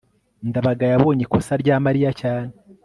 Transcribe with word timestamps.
ndabaga 0.49 0.85
yabonye 0.91 1.21
ikosa 1.25 1.53
rya 1.61 1.75
mariya 1.85 2.11
cyane 2.21 2.51